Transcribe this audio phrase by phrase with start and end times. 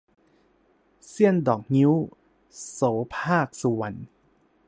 [1.07, 1.91] เสี้ยนดอกงิ้ว-
[2.71, 2.79] โส
[3.15, 3.99] ภาค สุวรรณ